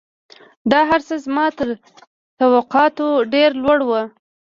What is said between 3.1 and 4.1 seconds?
ډېر لوړ وو